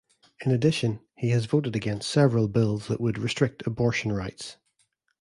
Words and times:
In 0.43 0.51
addition, 0.51 1.01
he 1.15 1.29
has 1.29 1.45
voted 1.45 1.75
against 1.75 2.09
several 2.09 2.47
bills 2.47 2.87
that 2.87 2.99
would 2.99 3.19
restrict 3.19 3.67
abortion 3.67 4.11
rights. 4.11 4.57